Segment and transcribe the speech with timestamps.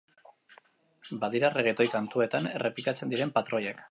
[1.25, 3.89] Badira regetoi kantuetan errepikatzen diren patroiak.